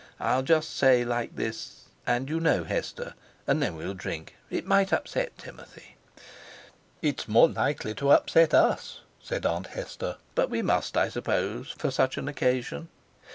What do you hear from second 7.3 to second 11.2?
likely to upset us," said Aunt Nester. "But we must, I